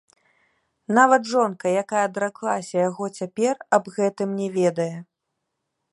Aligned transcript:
Нават 0.99 1.27
жонка, 1.33 1.65
якая 1.83 2.01
адраклася 2.09 2.75
яго 2.89 3.11
цяпер, 3.21 3.53
аб 3.79 3.85
гэтым 3.99 4.29
не 4.43 4.47
ведае. 4.61 4.93